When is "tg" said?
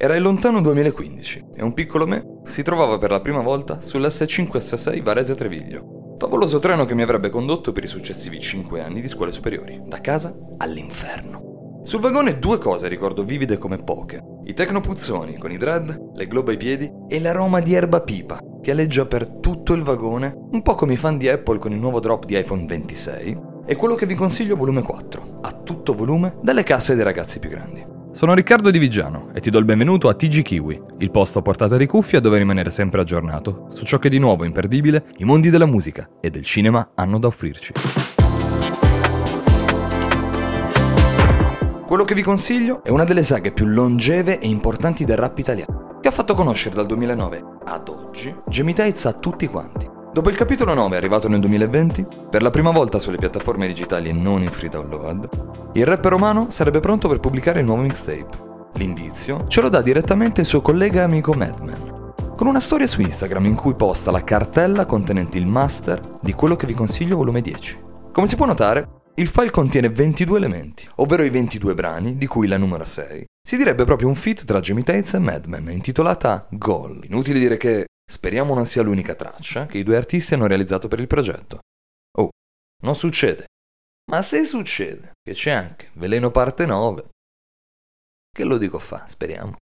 30.14-30.42